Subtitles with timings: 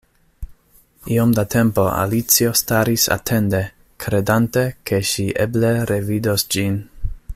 [1.15, 3.61] Iom da tempo Alicio staris atende,
[4.07, 6.81] kredante ke ŝi eble revidos ĝin.